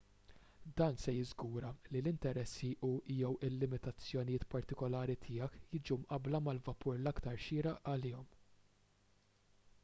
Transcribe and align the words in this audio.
dan 0.79 0.93
se 1.01 1.11
jiżgura 1.15 1.73
li 1.95 1.99
l-interessi 2.01 2.69
u/jew 2.87 3.33
il-limitazzjonijiet 3.49 4.47
partikulari 4.55 5.17
tiegħek 5.27 5.61
jiġu 5.77 5.99
mqabbla 6.07 6.43
mal-vapur 6.49 6.99
l-aktar 7.03 7.41
xieraq 7.47 7.93
għalihom 7.95 8.35